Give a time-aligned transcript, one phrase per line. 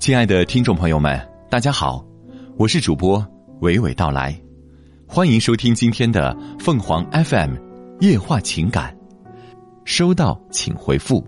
[0.00, 2.02] 亲爱的听众朋友们，大家好，
[2.56, 3.20] 我是主播
[3.60, 4.34] 娓娓道来，
[5.06, 7.54] 欢迎收听今天的凤凰 FM
[8.00, 8.96] 夜话情感。
[9.84, 11.22] 收到请回复，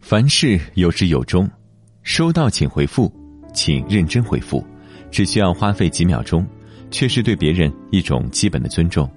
[0.00, 1.48] 凡事有始有终，
[2.02, 3.14] 收到请回复，
[3.54, 4.66] 请认真回复，
[5.12, 6.44] 只需要花费几秒钟，
[6.90, 9.08] 却是对别人一种基本的尊重，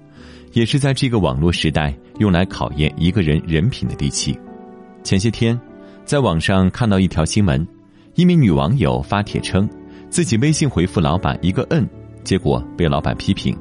[0.52, 4.38] 也是在这个网络时代用来考验一个人人品的利器。
[5.02, 5.60] 前些天，
[6.04, 7.66] 在网上看到一条新闻。
[8.14, 9.66] 一名女网友发帖称，
[10.10, 11.88] 自己微信回复老板一个“嗯”，
[12.22, 13.56] 结果被老板批评，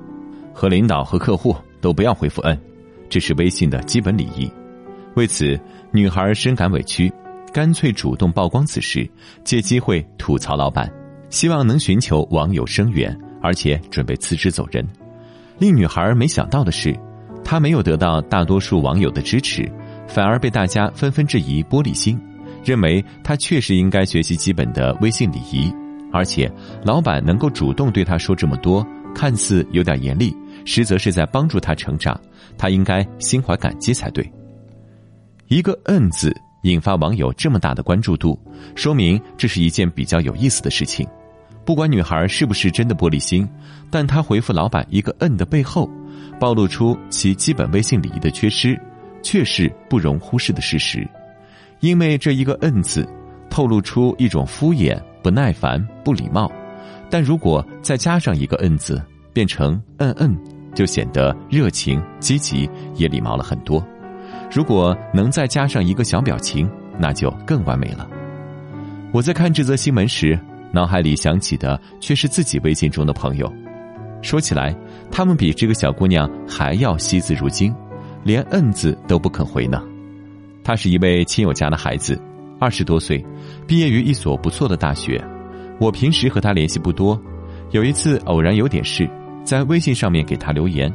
[0.53, 2.57] 和领导和客户都不要回复“嗯”，
[3.09, 4.51] 这是微信的基本礼仪。
[5.15, 5.57] 为此，
[5.91, 7.09] 女孩深感委屈，
[7.53, 9.09] 干脆主动曝光此事，
[9.45, 10.91] 借机会吐槽老板，
[11.29, 14.85] 希望能寻求网友声援，而且准备辞职走人。
[15.59, 16.93] 令女孩没想到的是，
[17.41, 19.71] 她没有得到大多数网友的支持，
[20.07, 22.19] 反而被大家纷纷质疑玻璃心。
[22.63, 25.73] 认为他确实应该学习基本的微信礼仪，
[26.11, 26.51] 而且
[26.83, 30.35] 老板能够主动对他说这么多，看似有点严厉，
[30.65, 32.19] 实则是在帮助他成长，
[32.57, 34.29] 他应该心怀感激才对。
[35.47, 38.39] 一个“嗯”字引发网友这么大的关注度，
[38.75, 41.07] 说明这是一件比较有意思的事情。
[41.65, 43.47] 不管女孩是不是真的玻璃心，
[43.89, 45.89] 但她回复老板一个“嗯”的背后，
[46.39, 48.79] 暴露出其基本微信礼仪的缺失，
[49.21, 51.07] 却是不容忽视的事实。
[51.81, 53.07] 因为这一个“嗯”字，
[53.49, 56.47] 透露出一种敷衍、不耐烦、不礼貌；
[57.09, 59.01] 但如果再加上一个“嗯”字，
[59.33, 60.37] 变成“嗯嗯”，
[60.73, 63.85] 就显得热情、积极，也礼貌了很多。
[64.53, 66.69] 如果能再加上一个小表情，
[66.99, 68.07] 那就更完美了。
[69.11, 70.39] 我在看这则新闻时，
[70.71, 73.51] 脑海里想起的却是自己微信中的朋友。
[74.21, 74.75] 说起来，
[75.09, 77.73] 他们比这个小姑娘还要惜字如金，
[78.23, 79.81] 连“嗯”字都不肯回呢。
[80.63, 82.21] 他是一位亲友家的孩子，
[82.59, 83.23] 二十多岁，
[83.67, 85.23] 毕业于一所不错的大学。
[85.79, 87.19] 我平时和他联系不多，
[87.71, 89.09] 有一次偶然有点事，
[89.43, 90.91] 在微信上面给他留言。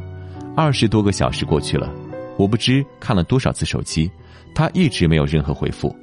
[0.55, 1.93] 二十多个小时过去了，
[2.39, 4.11] 我不知看了多少次手机，
[4.55, 5.95] 他一直没有任何回复。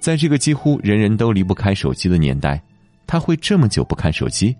[0.00, 2.62] 在这个几乎人人都离不开手机的年代，
[3.06, 4.56] 他会这么久不看手机？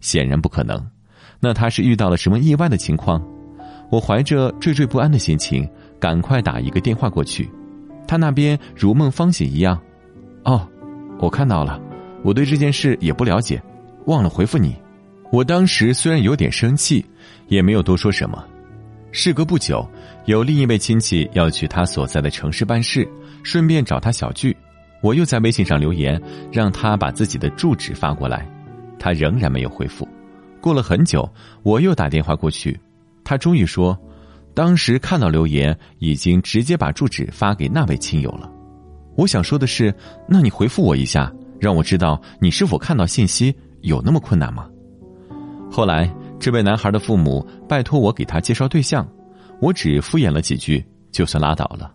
[0.00, 0.84] 显然不可能。
[1.40, 3.24] 那他是遇到了什么意外的情况？
[3.90, 5.66] 我怀着惴惴不安的心情，
[5.98, 7.48] 赶快打一个电话过去。
[8.10, 9.80] 他那边如梦方醒一样，
[10.42, 10.68] 哦，
[11.20, 11.80] 我看到了，
[12.24, 13.62] 我对这件事也不了解，
[14.06, 14.74] 忘了回复你。
[15.30, 17.06] 我当时虽然有点生气，
[17.46, 18.44] 也没有多说什么。
[19.12, 19.88] 事隔不久，
[20.24, 23.08] 有另一位亲戚要去他所在的城市办事，
[23.44, 24.56] 顺便找他小聚，
[25.02, 26.20] 我又在微信上留言，
[26.50, 28.44] 让他把自己的住址发过来，
[28.98, 30.08] 他仍然没有回复。
[30.60, 31.32] 过了很久，
[31.62, 32.76] 我又打电话过去，
[33.22, 33.96] 他终于说。
[34.54, 38.50] 当时看到留言，已经直接把住址发给那位亲友了。
[39.16, 39.94] 我想说的是，
[40.28, 44.68] 那你回复我一下，让我知道你是否看到信息，有那么困难吗？
[45.70, 49.06] 后来，这位男孩的父母拜托我给他介绍对象，
[49.60, 51.92] 我只敷衍了几句，就算拉倒了。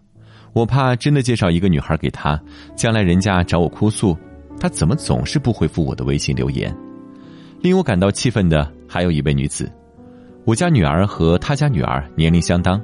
[0.53, 2.41] 我怕真的介绍一个女孩给他，
[2.75, 4.17] 将来人家找我哭诉，
[4.59, 6.73] 他怎么总是不回复我的微信留言？
[7.59, 9.69] 令我感到气愤的还有一位女子。
[10.45, 12.79] 我家女儿和她家女儿年龄相当，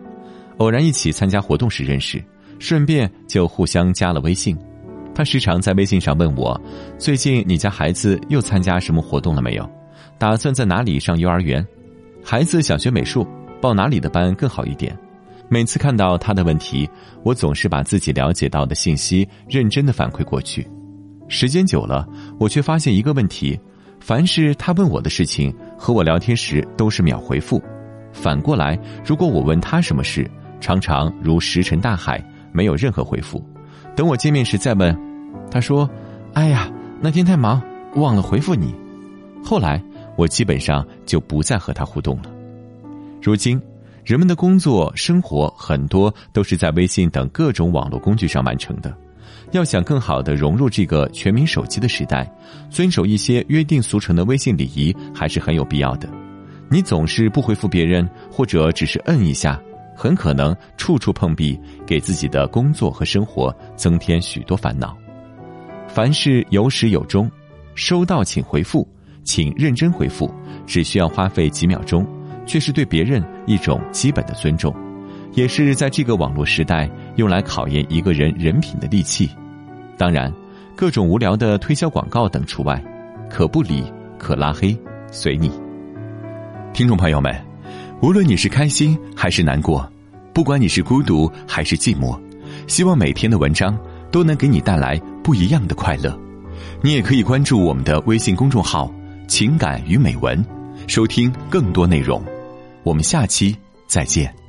[0.57, 2.23] 偶然一起参加活动时认识，
[2.57, 4.57] 顺便就互相加了微信。
[5.13, 6.59] 她时常在微信上问我
[6.97, 9.69] ：“最近你家孩子又参加什么活动了没有？
[10.17, 11.65] 打算在哪里上幼儿园？
[12.23, 13.27] 孩子想学美术，
[13.61, 14.97] 报哪里的班更好一点？”
[15.47, 16.89] 每次看到她的问题，
[17.23, 20.65] 我总是把自己了解到的信息认真的反馈过去。
[21.27, 22.07] 时间久了，
[22.39, 23.59] 我却发现一个问题。
[23.99, 27.59] 凡是他问我的事情，和我聊天时都是秒回复；
[28.13, 33.43] 反过来，如果我问他什么事，常常如石沉大海，没有任何回复。
[33.95, 34.95] 等我见面时再问，
[35.49, 35.89] 他说
[36.33, 36.71] ：“哎呀，
[37.01, 37.59] 那天太忙，
[37.95, 38.75] 忘了回复你。”
[39.43, 39.81] 后来
[40.15, 42.29] 我基本上就不再和他互动了。
[43.19, 43.59] 如今，
[44.05, 48.95] 人们的工作生活很多都是在微信等各种网络工具上完成的。
[49.51, 52.29] 要想更好的融入这个全民手机的时代，
[52.69, 56.09] 遵守一些约定俗成的微信礼仪还是很有必要的。
[56.69, 59.61] 你总是不回复别人，或者只是摁一下，
[59.95, 64.97] 很可能处处碰壁，给自己的工作和生活增添许多烦恼。
[65.87, 67.29] 凡事有始有终，
[67.75, 68.87] 收到请回复，
[69.25, 70.33] 请认真回复，
[70.65, 72.07] 只需要花费几秒钟，
[72.45, 74.73] 却是对别人一种基本的尊重。
[75.33, 79.29] 也是在这个网络时代用来考验一个人人品的利器，
[80.01, 80.33] 当然，
[80.75, 82.83] 各种无聊的推销广告等除外，
[83.29, 83.83] 可不理，
[84.17, 84.75] 可拉黑，
[85.11, 85.51] 随你。
[86.73, 87.31] 听众朋友们，
[88.01, 89.87] 无论你是开心还是难过，
[90.33, 92.19] 不管你是孤独还是寂寞，
[92.65, 93.77] 希望每天的文章
[94.09, 96.19] 都能给你带来不一样的快乐。
[96.81, 98.91] 你也可以关注我们的微信公众号
[99.29, 100.43] “情感与美文”，
[100.89, 102.19] 收听更多内容。
[102.81, 103.55] 我们下期
[103.85, 104.40] 再见。